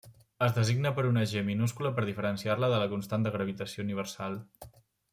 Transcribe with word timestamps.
Es 0.45 0.53
designa 0.53 0.91
per 0.99 1.03
una 1.09 1.25
g 1.33 1.43
minúscula 1.51 1.91
per 1.99 2.07
diferenciar-la 2.11 2.73
de 2.75 2.81
la 2.85 2.91
constant 2.97 3.29
de 3.29 3.37
gravitació 3.39 3.89
universal. 3.89 4.43